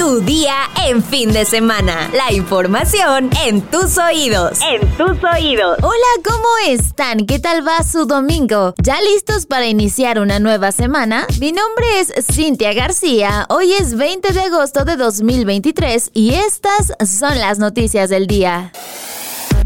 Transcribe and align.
Tu 0.00 0.22
día 0.22 0.54
en 0.86 1.04
fin 1.04 1.30
de 1.30 1.44
semana. 1.44 2.08
La 2.14 2.32
información 2.32 3.28
en 3.44 3.60
tus 3.60 3.98
oídos. 3.98 4.58
En 4.62 4.80
tus 4.96 5.22
oídos. 5.22 5.76
Hola, 5.82 6.24
¿cómo 6.24 6.48
están? 6.68 7.26
¿Qué 7.26 7.38
tal 7.38 7.68
va 7.68 7.82
su 7.82 8.06
domingo? 8.06 8.72
¿Ya 8.82 8.98
listos 9.02 9.44
para 9.44 9.66
iniciar 9.66 10.18
una 10.18 10.38
nueva 10.38 10.72
semana? 10.72 11.26
Mi 11.38 11.52
nombre 11.52 11.84
es 12.00 12.14
Cintia 12.32 12.72
García. 12.72 13.44
Hoy 13.50 13.74
es 13.74 13.94
20 13.94 14.32
de 14.32 14.40
agosto 14.40 14.86
de 14.86 14.96
2023 14.96 16.12
y 16.14 16.32
estas 16.32 16.94
son 17.06 17.38
las 17.38 17.58
noticias 17.58 18.08
del 18.08 18.26
día. 18.26 18.72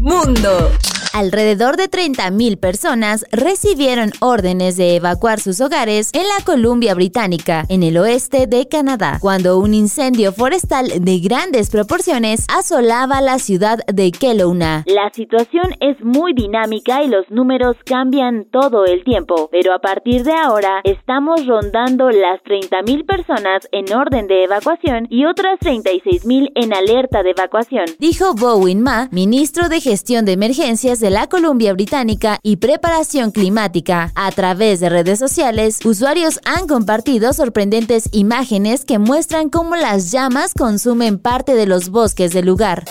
Mundo. 0.01 0.69
Alrededor 1.15 1.77
de 1.77 1.89
30.000 1.89 2.59
personas 2.59 3.25
recibieron 3.31 4.11
órdenes 4.19 4.75
de 4.75 4.97
evacuar 4.97 5.39
sus 5.39 5.61
hogares 5.61 6.09
en 6.11 6.23
la 6.23 6.43
Columbia 6.43 6.93
Británica, 6.93 7.63
en 7.69 7.83
el 7.83 7.97
oeste 7.97 8.47
de 8.47 8.67
Canadá, 8.67 9.19
cuando 9.21 9.57
un 9.57 9.73
incendio 9.73 10.33
forestal 10.33 10.89
de 10.99 11.19
grandes 11.19 11.69
proporciones 11.69 12.45
asolaba 12.53 13.21
la 13.21 13.39
ciudad 13.39 13.79
de 13.87 14.11
Kelowna. 14.11 14.83
La 14.87 15.09
situación 15.13 15.63
es 15.79 16.03
muy 16.03 16.33
dinámica 16.33 17.01
y 17.01 17.07
los 17.07 17.31
números 17.31 17.77
cambian 17.85 18.47
todo 18.51 18.83
el 18.83 19.05
tiempo, 19.05 19.47
pero 19.53 19.73
a 19.73 19.79
partir 19.79 20.25
de 20.25 20.33
ahora 20.33 20.81
estamos 20.83 21.47
rondando 21.47 22.09
las 22.09 22.41
30.000 22.43 23.05
personas 23.05 23.69
en 23.71 23.85
orden 23.95 24.27
de 24.27 24.43
evacuación 24.43 25.07
y 25.09 25.23
otras 25.23 25.61
36.000 25.61 26.51
en 26.55 26.73
alerta 26.73 27.23
de 27.23 27.29
evacuación. 27.29 27.85
Dijo 27.99 28.33
Bowen 28.33 28.81
Ma, 28.81 29.07
ministro 29.13 29.69
de 29.69 29.79
Gestión 29.79 30.25
de 30.25 30.33
Emergencias 30.33 30.99
de 30.99 31.04
la 31.09 31.27
Columbia 31.27 31.73
Británica 31.73 32.39
y 32.43 32.57
preparación 32.57 33.31
climática. 33.31 34.11
A 34.15 34.31
través 34.31 34.79
de 34.79 34.89
redes 34.89 35.19
sociales, 35.19 35.79
usuarios 35.85 36.39
han 36.45 36.67
compartido 36.67 37.33
sorprendentes 37.33 38.09
imágenes 38.11 38.85
que 38.85 38.99
muestran 38.99 39.49
cómo 39.49 39.75
las 39.75 40.11
llamas 40.11 40.53
consumen 40.53 41.19
parte 41.19 41.55
de 41.55 41.65
los 41.65 41.89
bosques 41.89 42.33
del 42.33 42.45
lugar. 42.45 42.85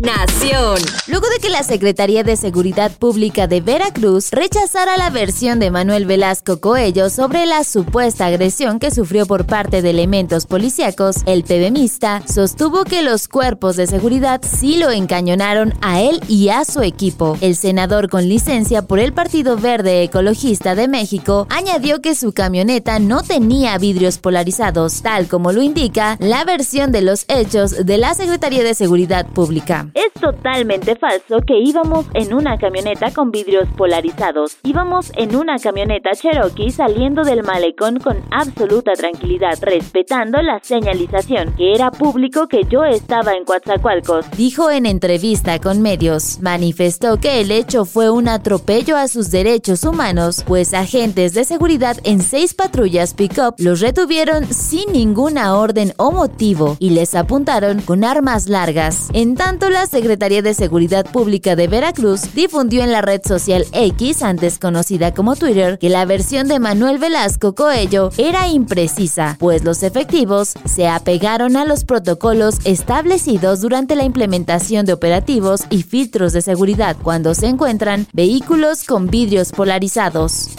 Nación. 0.00 0.78
Luego 1.08 1.26
de 1.28 1.40
que 1.42 1.50
la 1.50 1.62
Secretaría 1.62 2.24
de 2.24 2.36
Seguridad 2.36 2.90
Pública 2.90 3.46
de 3.46 3.60
Veracruz 3.60 4.30
rechazara 4.30 4.96
la 4.96 5.10
versión 5.10 5.58
de 5.58 5.70
Manuel 5.70 6.06
Velasco 6.06 6.58
Coello 6.58 7.10
sobre 7.10 7.44
la 7.44 7.64
supuesta 7.64 8.24
agresión 8.24 8.78
que 8.78 8.90
sufrió 8.90 9.26
por 9.26 9.44
parte 9.44 9.82
de 9.82 9.90
elementos 9.90 10.46
policíacos, 10.46 11.16
el 11.26 11.44
PBMista 11.44 12.22
sostuvo 12.26 12.84
que 12.84 13.02
los 13.02 13.28
cuerpos 13.28 13.76
de 13.76 13.86
seguridad 13.86 14.40
sí 14.42 14.78
lo 14.78 14.90
encañonaron 14.90 15.74
a 15.82 16.00
él 16.00 16.20
y 16.28 16.48
a 16.48 16.64
su 16.64 16.80
equipo. 16.80 17.36
El 17.42 17.54
senador 17.54 18.08
con 18.08 18.26
licencia 18.26 18.82
por 18.82 19.00
el 19.00 19.12
Partido 19.12 19.58
Verde 19.58 20.02
Ecologista 20.02 20.74
de 20.74 20.88
México 20.88 21.46
añadió 21.50 22.00
que 22.00 22.14
su 22.14 22.32
camioneta 22.32 22.98
no 23.00 23.22
tenía 23.22 23.76
vidrios 23.76 24.16
polarizados, 24.16 25.02
tal 25.02 25.28
como 25.28 25.52
lo 25.52 25.60
indica 25.60 26.16
la 26.20 26.44
versión 26.44 26.90
de 26.90 27.02
los 27.02 27.26
hechos 27.28 27.84
de 27.84 27.98
la 27.98 28.14
Secretaría 28.14 28.64
de 28.64 28.72
Seguridad 28.72 29.26
Pública. 29.26 29.89
Es 29.94 30.12
totalmente 30.20 30.96
falso 30.96 31.40
que 31.46 31.58
íbamos 31.58 32.06
en 32.14 32.32
una 32.32 32.58
camioneta 32.58 33.12
con 33.12 33.30
vidrios 33.30 33.68
polarizados. 33.76 34.56
Íbamos 34.62 35.10
en 35.16 35.34
una 35.34 35.58
camioneta 35.58 36.10
Cherokee 36.12 36.70
saliendo 36.70 37.22
del 37.22 37.42
malecón 37.42 37.98
con 37.98 38.22
absoluta 38.30 38.92
tranquilidad, 38.92 39.58
respetando 39.62 40.40
la 40.42 40.60
señalización, 40.62 41.54
que 41.56 41.74
era 41.74 41.90
público 41.90 42.46
que 42.46 42.64
yo 42.68 42.84
estaba 42.84 43.34
en 43.34 43.44
Coatzacoalcos. 43.44 44.26
Dijo 44.36 44.70
en 44.70 44.86
entrevista 44.86 45.58
con 45.58 45.82
medios, 45.82 46.38
manifestó 46.40 47.18
que 47.18 47.40
el 47.40 47.50
hecho 47.50 47.84
fue 47.84 48.10
un 48.10 48.28
atropello 48.28 48.96
a 48.96 49.08
sus 49.08 49.30
derechos 49.30 49.84
humanos, 49.84 50.44
pues 50.46 50.74
agentes 50.74 51.34
de 51.34 51.44
seguridad 51.44 51.96
en 52.04 52.20
seis 52.20 52.54
patrullas 52.54 53.14
pick-up 53.14 53.54
los 53.58 53.80
retuvieron 53.80 54.46
sin 54.46 54.92
ninguna 54.92 55.56
orden 55.56 55.94
o 55.96 56.12
motivo 56.12 56.76
y 56.78 56.90
les 56.90 57.14
apuntaron 57.14 57.80
con 57.80 58.04
armas 58.04 58.48
largas. 58.48 59.08
En 59.12 59.34
tanto, 59.34 59.70
la 59.70 59.79
Secretaría 59.86 60.42
de 60.42 60.54
Seguridad 60.54 61.04
Pública 61.04 61.56
de 61.56 61.68
Veracruz 61.68 62.34
difundió 62.34 62.82
en 62.82 62.92
la 62.92 63.02
red 63.02 63.20
social 63.24 63.64
X, 63.72 64.22
antes 64.22 64.58
conocida 64.58 65.12
como 65.12 65.36
Twitter, 65.36 65.78
que 65.78 65.88
la 65.88 66.04
versión 66.04 66.48
de 66.48 66.58
Manuel 66.58 66.98
Velasco 66.98 67.54
Coello 67.54 68.10
era 68.18 68.48
imprecisa, 68.48 69.36
pues 69.38 69.64
los 69.64 69.82
efectivos 69.82 70.54
se 70.64 70.88
apegaron 70.88 71.56
a 71.56 71.64
los 71.64 71.84
protocolos 71.84 72.56
establecidos 72.64 73.60
durante 73.60 73.96
la 73.96 74.04
implementación 74.04 74.86
de 74.86 74.92
operativos 74.92 75.62
y 75.70 75.82
filtros 75.82 76.32
de 76.32 76.42
seguridad 76.42 76.96
cuando 77.02 77.34
se 77.34 77.46
encuentran 77.46 78.06
vehículos 78.12 78.84
con 78.84 79.08
vidrios 79.08 79.52
polarizados. 79.52 80.50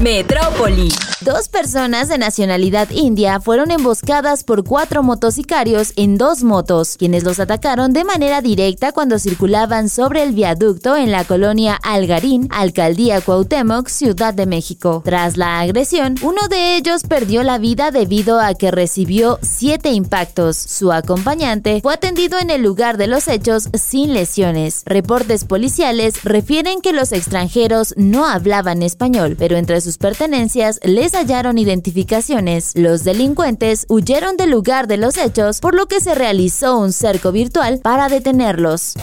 Metrópoli. 0.00 0.92
Dos 1.28 1.50
personas 1.50 2.08
de 2.08 2.16
nacionalidad 2.16 2.88
india 2.90 3.38
fueron 3.38 3.70
emboscadas 3.70 4.44
por 4.44 4.64
cuatro 4.64 5.02
motocicarios 5.02 5.92
en 5.96 6.16
dos 6.16 6.42
motos, 6.42 6.96
quienes 6.96 7.22
los 7.22 7.38
atacaron 7.38 7.92
de 7.92 8.02
manera 8.02 8.40
directa 8.40 8.92
cuando 8.92 9.18
circulaban 9.18 9.90
sobre 9.90 10.22
el 10.22 10.32
viaducto 10.32 10.96
en 10.96 11.10
la 11.12 11.24
colonia 11.24 11.78
Algarín, 11.82 12.48
Alcaldía 12.50 13.20
Cuauhtémoc, 13.20 13.88
Ciudad 13.88 14.32
de 14.32 14.46
México. 14.46 15.02
Tras 15.04 15.36
la 15.36 15.60
agresión, 15.60 16.14
uno 16.22 16.48
de 16.48 16.76
ellos 16.76 17.02
perdió 17.06 17.42
la 17.42 17.58
vida 17.58 17.90
debido 17.90 18.40
a 18.40 18.54
que 18.54 18.70
recibió 18.70 19.38
siete 19.42 19.90
impactos. 19.90 20.56
Su 20.56 20.92
acompañante 20.92 21.82
fue 21.82 21.92
atendido 21.92 22.38
en 22.38 22.48
el 22.48 22.62
lugar 22.62 22.96
de 22.96 23.06
los 23.06 23.28
hechos 23.28 23.68
sin 23.74 24.14
lesiones. 24.14 24.80
Reportes 24.86 25.44
policiales 25.44 26.24
refieren 26.24 26.80
que 26.80 26.94
los 26.94 27.12
extranjeros 27.12 27.92
no 27.98 28.26
hablaban 28.26 28.82
español, 28.82 29.36
pero 29.38 29.58
entre 29.58 29.82
sus 29.82 29.98
pertenencias 29.98 30.80
les 30.82 31.17
hallaron 31.18 31.58
identificaciones. 31.58 32.72
Los 32.74 33.02
delincuentes 33.02 33.86
huyeron 33.88 34.36
del 34.36 34.50
lugar 34.50 34.86
de 34.86 34.98
los 34.98 35.16
hechos, 35.16 35.60
por 35.60 35.74
lo 35.74 35.86
que 35.86 36.00
se 36.00 36.14
realizó 36.14 36.78
un 36.78 36.92
cerco 36.92 37.32
virtual 37.32 37.80
para 37.82 38.08
detenerlos. 38.08 38.94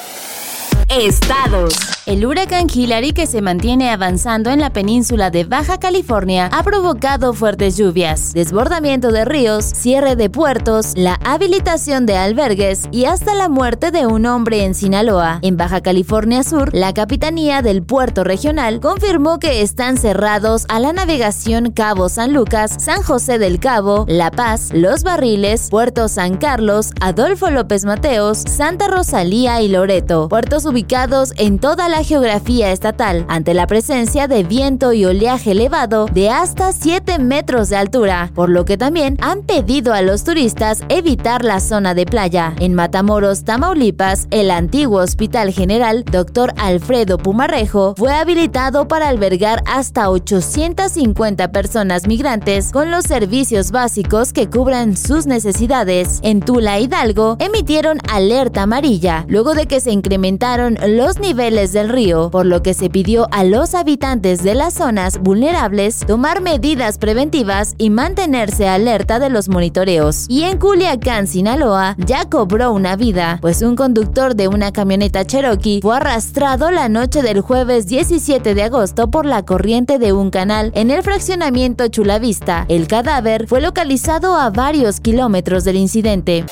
Estados. 0.89 1.73
El 2.05 2.23
huracán 2.23 2.67
Hillary 2.71 3.13
que 3.13 3.25
se 3.25 3.41
mantiene 3.41 3.89
avanzando 3.89 4.51
en 4.51 4.59
la 4.59 4.71
península 4.71 5.31
de 5.31 5.43
Baja 5.43 5.79
California 5.79 6.51
ha 6.53 6.61
provocado 6.61 7.33
fuertes 7.33 7.77
lluvias, 7.77 8.31
desbordamiento 8.33 9.11
de 9.11 9.25
ríos, 9.25 9.65
cierre 9.65 10.15
de 10.15 10.29
puertos, 10.29 10.93
la 10.95 11.15
habilitación 11.25 12.05
de 12.05 12.15
albergues 12.15 12.83
y 12.91 13.05
hasta 13.05 13.33
la 13.33 13.49
muerte 13.49 13.89
de 13.89 14.05
un 14.05 14.27
hombre 14.27 14.63
en 14.63 14.75
Sinaloa. 14.75 15.39
En 15.41 15.57
Baja 15.57 15.81
California 15.81 16.43
Sur, 16.43 16.75
la 16.75 16.93
Capitanía 16.93 17.63
del 17.63 17.81
Puerto 17.81 18.23
Regional 18.23 18.79
confirmó 18.79 19.39
que 19.39 19.63
están 19.63 19.97
cerrados 19.97 20.65
a 20.69 20.79
la 20.79 20.93
navegación 20.93 21.71
Cabo 21.71 22.07
San 22.09 22.33
Lucas, 22.33 22.75
San 22.77 23.01
José 23.01 23.39
del 23.39 23.59
Cabo, 23.59 24.05
La 24.07 24.29
Paz, 24.29 24.69
Los 24.73 25.01
Barriles, 25.01 25.69
Puerto 25.71 26.07
San 26.07 26.37
Carlos, 26.37 26.91
Adolfo 27.01 27.49
López 27.49 27.83
Mateos, 27.85 28.43
Santa 28.47 28.87
Rosalía 28.87 29.59
y 29.63 29.69
Loreto, 29.69 30.29
puertos 30.29 30.65
ubicados 30.75 31.31
en 31.37 31.57
toda 31.57 31.87
la 31.87 32.03
geografía 32.03 32.73
estatal, 32.73 33.25
ante 33.29 33.53
la 33.53 33.65
presencia 33.65 34.27
de 34.27 34.43
viento 34.43 34.91
y 34.91 35.05
oleaje 35.05 35.51
elevado 35.51 36.07
de 36.07 36.29
hasta 36.29 36.73
7 36.73 37.17
metros 37.17 37.69
de 37.69 37.77
altura, 37.77 38.29
por 38.35 38.49
lo 38.49 38.65
que 38.65 38.75
también 38.75 39.17
han 39.21 39.43
pedido 39.43 39.93
a 39.93 40.01
los 40.01 40.25
turistas 40.25 40.81
evitar 40.89 41.45
la 41.45 41.61
zona 41.61 41.93
de 41.93 42.05
playa. 42.05 42.53
En 42.59 42.73
Matamoros, 42.73 43.45
Tamaulipas, 43.45 44.27
el 44.31 44.51
antiguo 44.51 44.99
Hospital 44.99 45.53
General 45.53 46.03
Dr. 46.03 46.53
Alfredo 46.57 47.19
Pumarrejo 47.19 47.95
fue 47.95 48.11
habilitado 48.11 48.89
para 48.89 49.07
albergar 49.07 49.63
hasta 49.67 50.09
850 50.09 51.53
personas 51.53 52.05
migrantes 52.05 52.73
con 52.73 52.91
los 52.91 53.05
servicios 53.05 53.71
básicos 53.71 54.33
que 54.33 54.49
cubran 54.49 54.97
sus 54.97 55.25
necesidades. 55.25 56.19
En 56.21 56.41
Tula 56.41 56.81
Hidalgo 56.81 57.37
emitieron 57.39 57.99
alerta 58.11 58.63
amarilla 58.63 59.23
luego 59.29 59.53
de 59.53 59.67
que 59.67 59.79
se 59.79 59.91
incrementaron 59.91 60.64
los 60.71 61.19
niveles 61.19 61.73
del 61.73 61.89
río, 61.89 62.29
por 62.31 62.45
lo 62.45 62.63
que 62.63 62.73
se 62.73 62.89
pidió 62.89 63.27
a 63.31 63.43
los 63.43 63.75
habitantes 63.75 64.43
de 64.43 64.55
las 64.55 64.73
zonas 64.73 65.19
vulnerables 65.19 65.99
tomar 65.99 66.41
medidas 66.41 66.97
preventivas 66.97 67.75
y 67.77 67.89
mantenerse 67.89 68.67
alerta 68.67 69.19
de 69.19 69.29
los 69.29 69.49
monitoreos. 69.49 70.25
Y 70.27 70.43
en 70.43 70.57
Culiacán, 70.57 71.27
Sinaloa, 71.27 71.95
ya 71.99 72.25
cobró 72.25 72.71
una 72.71 72.95
vida, 72.95 73.37
pues 73.41 73.61
un 73.61 73.75
conductor 73.75 74.35
de 74.35 74.47
una 74.47 74.71
camioneta 74.71 75.25
Cherokee 75.25 75.79
fue 75.81 75.97
arrastrado 75.97 76.71
la 76.71 76.89
noche 76.89 77.21
del 77.21 77.41
jueves 77.41 77.87
17 77.87 78.55
de 78.55 78.63
agosto 78.63 79.09
por 79.09 79.25
la 79.25 79.43
corriente 79.43 79.99
de 79.99 80.13
un 80.13 80.31
canal 80.31 80.71
en 80.75 80.91
el 80.91 81.03
fraccionamiento 81.03 81.87
Chulavista. 81.87 82.65
El 82.69 82.87
cadáver 82.87 83.47
fue 83.47 83.61
localizado 83.61 84.35
a 84.35 84.49
varios 84.49 84.99
kilómetros 84.99 85.63
del 85.63 85.77
incidente. 85.77 86.45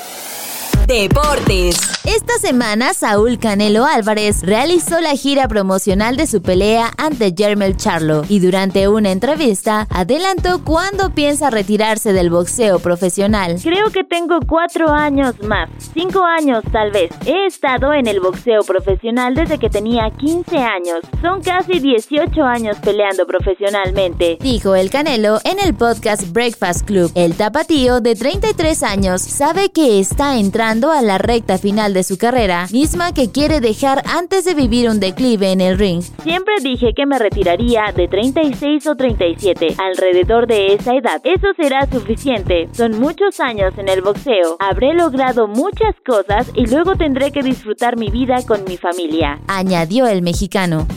Deportes. 0.86 1.94
Esta 2.04 2.34
semana, 2.34 2.92
Saúl 2.92 3.38
Canelo 3.38 3.86
Álvarez 3.86 4.42
realizó 4.42 5.00
la 5.00 5.16
gira 5.16 5.48
promocional 5.48 6.18
de 6.18 6.26
su 6.26 6.42
pelea 6.42 6.90
ante 6.98 7.32
Jermel 7.34 7.78
Charlo 7.78 8.22
y 8.28 8.40
durante 8.40 8.86
una 8.88 9.10
entrevista 9.10 9.86
adelantó 9.88 10.62
cuándo 10.62 11.14
piensa 11.14 11.48
retirarse 11.48 12.12
del 12.12 12.28
boxeo 12.28 12.80
profesional. 12.80 13.56
Creo 13.62 13.88
que 13.90 14.04
tengo 14.04 14.40
cuatro 14.46 14.90
años 14.90 15.34
más, 15.42 15.70
cinco 15.94 16.22
años 16.22 16.62
tal 16.70 16.90
vez. 16.90 17.10
He 17.24 17.46
estado 17.46 17.94
en 17.94 18.06
el 18.06 18.20
boxeo 18.20 18.62
profesional 18.62 19.34
desde 19.34 19.58
que 19.58 19.70
tenía 19.70 20.10
15 20.10 20.58
años. 20.58 21.00
Son 21.22 21.40
casi 21.40 21.80
18 21.80 22.42
años 22.42 22.76
peleando 22.84 23.26
profesionalmente. 23.26 24.36
Dijo 24.40 24.74
el 24.74 24.90
Canelo 24.90 25.38
en 25.44 25.58
el 25.60 25.74
podcast 25.74 26.30
Breakfast 26.32 26.84
Club. 26.84 27.10
El 27.14 27.34
tapatío 27.34 28.02
de 28.02 28.14
33 28.14 28.82
años 28.82 29.22
sabe 29.22 29.70
que 29.70 29.98
está 29.98 30.36
entrando 30.36 30.73
a 30.82 31.02
la 31.02 31.18
recta 31.18 31.56
final 31.56 31.94
de 31.94 32.02
su 32.02 32.18
carrera, 32.18 32.66
misma 32.72 33.14
que 33.14 33.30
quiere 33.30 33.60
dejar 33.60 34.02
antes 34.06 34.44
de 34.44 34.54
vivir 34.54 34.90
un 34.90 34.98
declive 34.98 35.52
en 35.52 35.60
el 35.60 35.78
ring. 35.78 36.02
Siempre 36.22 36.54
dije 36.62 36.94
que 36.96 37.06
me 37.06 37.18
retiraría 37.18 37.92
de 37.94 38.08
36 38.08 38.86
o 38.88 38.96
37, 38.96 39.76
alrededor 39.78 40.48
de 40.48 40.74
esa 40.74 40.94
edad. 40.94 41.20
Eso 41.22 41.46
será 41.56 41.86
suficiente. 41.86 42.68
Son 42.72 42.98
muchos 42.98 43.38
años 43.38 43.72
en 43.78 43.88
el 43.88 44.02
boxeo. 44.02 44.56
Habré 44.58 44.94
logrado 44.94 45.46
muchas 45.46 45.94
cosas 46.04 46.50
y 46.54 46.66
luego 46.66 46.96
tendré 46.96 47.30
que 47.30 47.42
disfrutar 47.42 47.96
mi 47.96 48.10
vida 48.10 48.36
con 48.46 48.64
mi 48.64 48.76
familia. 48.76 49.38
Añadió 49.46 50.06
el 50.06 50.22
mexicano. 50.22 50.88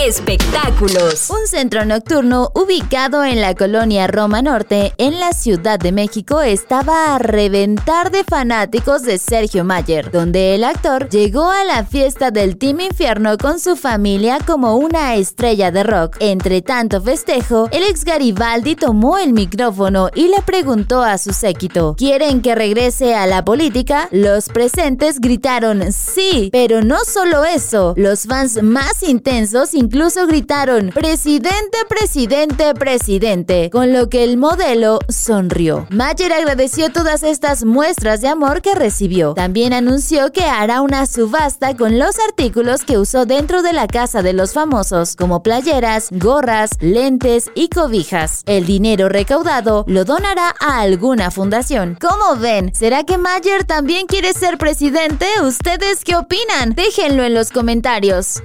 Espectáculos. 0.00 1.30
Un 1.30 1.46
centro 1.46 1.84
nocturno 1.84 2.50
ubicado 2.54 3.24
en 3.24 3.40
la 3.40 3.54
colonia 3.54 4.08
Roma 4.08 4.42
Norte, 4.42 4.94
en 4.98 5.20
la 5.20 5.32
Ciudad 5.32 5.78
de 5.78 5.92
México, 5.92 6.40
estaba 6.40 7.14
a 7.14 7.18
reventar 7.18 8.10
de 8.10 8.24
fanáticos 8.24 9.02
de 9.02 9.18
Sergio 9.18 9.64
Mayer, 9.64 10.10
donde 10.10 10.56
el 10.56 10.64
actor 10.64 11.08
llegó 11.08 11.48
a 11.48 11.62
la 11.64 11.84
fiesta 11.84 12.32
del 12.32 12.56
Team 12.56 12.80
Infierno 12.80 13.38
con 13.38 13.60
su 13.60 13.76
familia 13.76 14.38
como 14.44 14.76
una 14.76 15.14
estrella 15.14 15.70
de 15.70 15.84
rock. 15.84 16.16
Entre 16.18 16.62
tanto 16.62 17.00
festejo, 17.00 17.68
el 17.70 17.84
ex 17.84 18.04
Garibaldi 18.04 18.74
tomó 18.74 19.18
el 19.18 19.32
micrófono 19.32 20.08
y 20.14 20.28
le 20.28 20.42
preguntó 20.42 21.02
a 21.02 21.16
su 21.16 21.32
séquito: 21.32 21.94
¿Quieren 21.96 22.42
que 22.42 22.56
regrese 22.56 23.14
a 23.14 23.26
la 23.26 23.44
política? 23.44 24.08
Los 24.10 24.48
presentes 24.48 25.20
gritaron 25.20 25.92
sí, 25.92 26.48
pero 26.50 26.82
no 26.82 27.04
solo 27.04 27.44
eso, 27.44 27.94
los 27.96 28.24
fans 28.24 28.60
más 28.62 29.04
intensos 29.04 29.74
incluso 29.74 29.91
gritaron, 30.26 30.90
presidente, 30.90 31.78
presidente, 31.88 32.74
presidente, 32.74 33.70
con 33.70 33.92
lo 33.92 34.08
que 34.08 34.24
el 34.24 34.36
modelo 34.36 34.98
sonrió. 35.08 35.86
Mayer 35.90 36.32
agradeció 36.32 36.90
todas 36.90 37.22
estas 37.22 37.64
muestras 37.64 38.20
de 38.20 38.28
amor 38.28 38.62
que 38.62 38.74
recibió. 38.74 39.34
También 39.34 39.72
anunció 39.72 40.32
que 40.32 40.44
hará 40.44 40.80
una 40.80 41.06
subasta 41.06 41.76
con 41.76 41.98
los 41.98 42.16
artículos 42.26 42.84
que 42.84 42.98
usó 42.98 43.26
dentro 43.26 43.62
de 43.62 43.72
la 43.72 43.86
casa 43.86 44.22
de 44.22 44.32
los 44.32 44.52
famosos, 44.54 45.14
como 45.14 45.42
playeras, 45.42 46.08
gorras, 46.10 46.70
lentes 46.80 47.50
y 47.54 47.68
cobijas. 47.68 48.42
El 48.46 48.64
dinero 48.64 49.08
recaudado 49.08 49.84
lo 49.86 50.04
donará 50.04 50.54
a 50.60 50.80
alguna 50.80 51.30
fundación. 51.30 51.98
¿Cómo 52.00 52.36
ven? 52.40 52.74
¿Será 52.74 53.04
que 53.04 53.18
Mayer 53.18 53.64
también 53.64 54.06
quiere 54.06 54.32
ser 54.32 54.56
presidente? 54.56 55.26
¿Ustedes 55.42 56.02
qué 56.04 56.16
opinan? 56.16 56.74
Déjenlo 56.74 57.24
en 57.24 57.34
los 57.34 57.50
comentarios. 57.50 58.42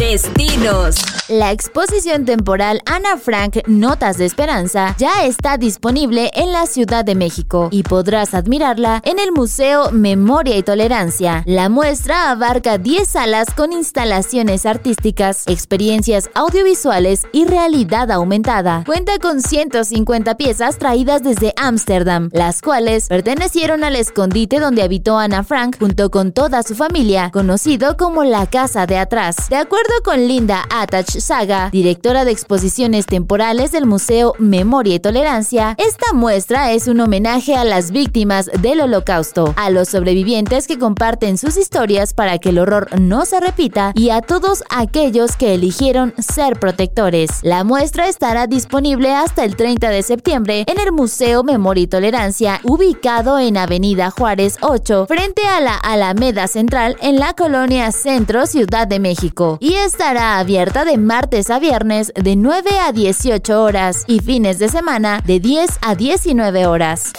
Destinos. 0.00 0.96
La 1.28 1.52
exposición 1.52 2.24
temporal 2.24 2.80
Ana 2.86 3.18
Frank 3.18 3.58
Notas 3.66 4.16
de 4.16 4.24
Esperanza 4.24 4.96
ya 4.98 5.26
está 5.26 5.58
disponible 5.58 6.30
en 6.34 6.52
la 6.52 6.66
Ciudad 6.66 7.04
de 7.04 7.14
México 7.14 7.68
y 7.70 7.82
podrás 7.82 8.32
admirarla 8.34 9.02
en 9.04 9.18
el 9.18 9.30
Museo 9.30 9.92
Memoria 9.92 10.56
y 10.56 10.62
Tolerancia. 10.62 11.44
La 11.46 11.68
muestra 11.68 12.30
abarca 12.30 12.78
10 12.78 13.06
salas 13.06 13.48
con 13.54 13.72
instalaciones 13.72 14.64
artísticas, 14.64 15.44
experiencias 15.46 16.30
audiovisuales 16.34 17.26
y 17.30 17.44
realidad 17.44 18.10
aumentada. 18.10 18.82
Cuenta 18.86 19.18
con 19.18 19.42
150 19.42 20.36
piezas 20.36 20.78
traídas 20.78 21.22
desde 21.22 21.52
Ámsterdam, 21.56 22.30
las 22.32 22.62
cuales 22.62 23.06
pertenecieron 23.06 23.84
al 23.84 23.96
escondite 23.96 24.60
donde 24.60 24.82
habitó 24.82 25.18
Ana 25.18 25.44
Frank 25.44 25.76
junto 25.78 26.10
con 26.10 26.32
toda 26.32 26.62
su 26.62 26.74
familia, 26.74 27.30
conocido 27.32 27.98
como 27.98 28.24
la 28.24 28.46
Casa 28.46 28.86
de 28.86 28.96
Atrás. 28.96 29.36
De 29.50 29.56
acuerdo 29.56 29.89
con 30.04 30.26
Linda 30.28 30.64
Atach 30.70 31.10
Saga, 31.18 31.68
directora 31.70 32.24
de 32.24 32.30
exposiciones 32.30 33.06
temporales 33.06 33.72
del 33.72 33.86
Museo 33.86 34.34
Memoria 34.38 34.94
y 34.94 35.00
Tolerancia, 35.00 35.74
esta 35.78 36.12
muestra 36.12 36.72
es 36.72 36.88
un 36.88 37.00
homenaje 37.00 37.54
a 37.54 37.64
las 37.64 37.90
víctimas 37.90 38.50
del 38.60 38.80
Holocausto, 38.80 39.52
a 39.56 39.68
los 39.70 39.88
sobrevivientes 39.88 40.66
que 40.66 40.78
comparten 40.78 41.36
sus 41.36 41.56
historias 41.56 42.14
para 42.14 42.38
que 42.38 42.50
el 42.50 42.58
horror 42.58 42.88
no 42.98 43.26
se 43.26 43.40
repita 43.40 43.92
y 43.94 44.10
a 44.10 44.22
todos 44.22 44.64
aquellos 44.70 45.36
que 45.36 45.54
eligieron 45.54 46.14
ser 46.18 46.58
protectores. 46.58 47.40
La 47.42 47.64
muestra 47.64 48.08
estará 48.08 48.46
disponible 48.46 49.12
hasta 49.12 49.44
el 49.44 49.56
30 49.56 49.90
de 49.90 50.02
septiembre 50.02 50.64
en 50.66 50.80
el 50.80 50.92
Museo 50.92 51.42
Memoria 51.42 51.84
y 51.84 51.86
Tolerancia, 51.86 52.60
ubicado 52.64 53.38
en 53.38 53.56
Avenida 53.56 54.10
Juárez 54.10 54.56
8, 54.62 55.06
frente 55.06 55.42
a 55.46 55.60
la 55.60 55.74
Alameda 55.74 56.46
Central 56.48 56.96
en 57.02 57.18
la 57.18 57.34
colonia 57.34 57.92
Centro, 57.92 58.46
Ciudad 58.46 58.86
de 58.86 59.00
México. 59.00 59.58
Estará 59.84 60.38
abierta 60.38 60.84
de 60.84 60.98
martes 60.98 61.50
a 61.50 61.58
viernes 61.58 62.12
de 62.14 62.36
9 62.36 62.78
a 62.78 62.92
18 62.92 63.62
horas 63.62 64.04
y 64.06 64.20
fines 64.20 64.58
de 64.58 64.68
semana 64.68 65.22
de 65.24 65.40
10 65.40 65.78
a 65.80 65.94
19 65.94 66.66
horas. 66.66 67.12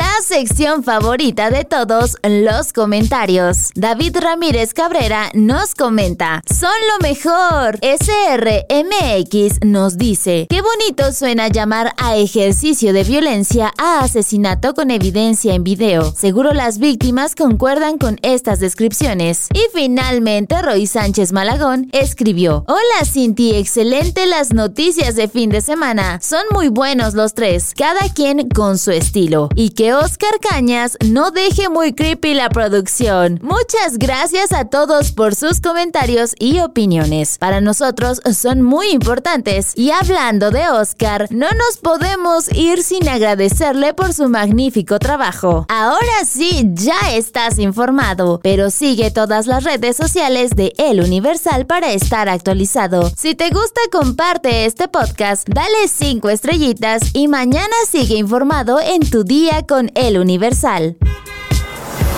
la 0.00 0.20
sección 0.20 0.82
favorita 0.82 1.48
de 1.48 1.64
todos, 1.64 2.16
los 2.24 2.72
comentarios. 2.72 3.70
David 3.76 4.16
Ramírez 4.16 4.74
Cabrera 4.74 5.30
nos 5.34 5.76
comenta, 5.76 6.42
son 6.52 6.72
lo 6.88 7.08
mejor. 7.08 7.78
SRMX 7.82 9.64
nos 9.64 9.96
dice, 9.96 10.48
qué 10.50 10.60
bonito 10.60 11.12
suena 11.12 11.46
llamar 11.46 11.94
a 11.98 12.16
ejercicio 12.16 12.92
de 12.92 13.04
violencia 13.04 13.72
a 13.78 14.00
asesinato 14.00 14.74
con 14.74 14.90
evidencia 14.90 15.54
en 15.54 15.62
video. 15.62 16.12
Seguro 16.12 16.52
las 16.52 16.78
víctimas 16.78 17.36
concuerdan 17.36 17.98
con 17.98 18.18
estas 18.22 18.58
descripciones. 18.58 19.46
Y 19.54 19.62
finalmente, 19.72 20.60
Roy 20.62 20.88
Sánchez 20.88 21.30
Malagón 21.30 21.90
escribió, 21.92 22.64
Hola 22.66 23.04
Cinti, 23.04 23.54
excelente 23.54 24.26
las 24.26 24.52
noticias 24.52 25.14
de 25.14 25.28
fin 25.28 25.50
de 25.50 25.60
semana. 25.60 26.18
Son 26.20 26.42
muy 26.52 26.66
buenos 26.66 27.14
los 27.14 27.19
tres, 27.28 27.74
cada 27.76 28.08
quien 28.14 28.48
con 28.48 28.78
su 28.78 28.90
estilo. 28.90 29.48
Y 29.54 29.70
que 29.70 29.94
Oscar 29.94 30.34
Cañas 30.40 30.96
no 31.04 31.30
deje 31.30 31.68
muy 31.68 31.92
creepy 31.92 32.34
la 32.34 32.48
producción. 32.48 33.38
Muchas 33.42 33.98
gracias 33.98 34.52
a 34.52 34.64
todos 34.64 35.12
por 35.12 35.34
sus 35.34 35.60
comentarios 35.60 36.34
y 36.38 36.60
opiniones. 36.60 37.38
Para 37.38 37.60
nosotros 37.60 38.20
son 38.32 38.62
muy 38.62 38.90
importantes. 38.90 39.72
Y 39.76 39.90
hablando 39.90 40.50
de 40.50 40.68
Oscar, 40.68 41.26
no 41.30 41.48
nos 41.50 41.76
podemos 41.82 42.50
ir 42.54 42.82
sin 42.82 43.08
agradecerle 43.08 43.94
por 43.94 44.14
su 44.14 44.28
magnífico 44.28 44.98
trabajo. 44.98 45.66
Ahora 45.68 46.24
sí, 46.24 46.70
ya 46.72 47.12
estás 47.12 47.58
informado, 47.58 48.40
pero 48.42 48.70
sigue 48.70 49.10
todas 49.10 49.46
las 49.46 49.64
redes 49.64 49.96
sociales 49.96 50.50
de 50.56 50.72
El 50.78 51.00
Universal 51.00 51.66
para 51.66 51.92
estar 51.92 52.28
actualizado. 52.28 53.10
Si 53.16 53.34
te 53.34 53.50
gusta, 53.50 53.80
comparte 53.92 54.64
este 54.64 54.88
podcast, 54.88 55.46
dale 55.48 55.88
5 55.88 56.30
estrellitas 56.30 57.02
y 57.12 57.28
mañana 57.28 57.74
sigue 57.88 58.16
informado 58.16 58.80
en 58.80 59.00
tu 59.08 59.24
día 59.24 59.66
con 59.66 59.90
El 59.94 60.18
Universal. 60.18 60.96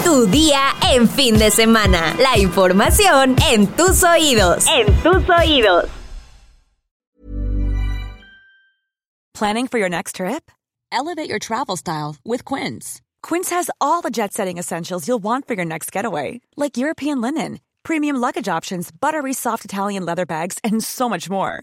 Tu 0.05 0.27
día 0.27 0.75
en 0.93 1.09
fin 1.09 1.39
de 1.39 1.51
semana. 1.51 2.15
La 2.19 2.39
información 2.39 3.37
en 3.51 3.67
tus 3.69 4.03
oídos. 4.03 4.67
En 4.69 4.87
tus 5.03 5.29
oídos. 5.29 5.89
Planning 9.35 9.67
for 9.69 9.79
your 9.79 9.89
next 9.89 10.17
trip? 10.17 10.51
Elevate 10.93 11.29
your 11.29 11.39
travel 11.39 11.77
style 11.77 12.17
with 12.25 12.45
Quince. 12.45 13.01
Quince 13.23 13.51
has 13.51 13.71
all 13.81 14.03
the 14.03 14.11
jet 14.11 14.33
setting 14.35 14.59
essentials 14.59 15.09
you'll 15.09 15.23
want 15.23 15.47
for 15.49 15.55
your 15.55 15.65
next 15.65 15.91
getaway, 15.91 16.41
like 16.57 16.77
European 16.77 17.21
linen, 17.21 17.61
premium 17.83 18.17
luggage 18.17 18.49
options, 18.49 18.91
buttery 18.91 19.33
soft 19.33 19.65
Italian 19.65 20.05
leather 20.05 20.27
bags, 20.27 20.59
and 20.63 20.83
so 20.83 21.09
much 21.09 21.31
more. 21.31 21.63